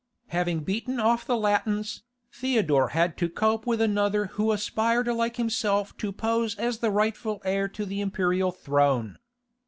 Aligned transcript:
_)Having 0.31 0.61
beaten 0.61 0.99
off 0.99 1.27
the 1.27 1.37
Latins, 1.37 2.01
Theodore 2.33 2.87
had 2.87 3.17
to 3.17 3.29
cope 3.29 3.67
with 3.67 3.79
another 3.79 4.25
who 4.33 4.51
aspired 4.51 5.05
like 5.07 5.35
himself 5.35 5.95
to 5.97 6.11
pose 6.11 6.55
as 6.55 6.79
the 6.79 6.89
rightful 6.89 7.39
heir 7.45 7.67
to 7.67 7.85
the 7.85 8.01
imperial 8.01 8.51
throne. 8.51 9.19